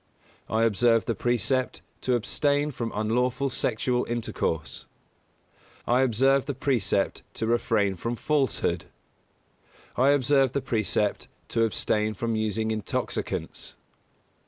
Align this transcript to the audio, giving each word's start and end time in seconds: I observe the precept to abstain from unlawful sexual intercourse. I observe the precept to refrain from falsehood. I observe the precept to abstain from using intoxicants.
I 0.49 0.63
observe 0.63 1.05
the 1.05 1.13
precept 1.13 1.83
to 2.01 2.15
abstain 2.15 2.71
from 2.71 2.91
unlawful 2.95 3.51
sexual 3.51 4.03
intercourse. 4.09 4.87
I 5.85 6.01
observe 6.01 6.47
the 6.47 6.55
precept 6.55 7.21
to 7.35 7.45
refrain 7.45 7.93
from 7.93 8.15
falsehood. 8.15 8.85
I 9.95 10.09
observe 10.09 10.53
the 10.53 10.61
precept 10.61 11.27
to 11.49 11.65
abstain 11.65 12.15
from 12.15 12.35
using 12.35 12.71
intoxicants. 12.71 13.75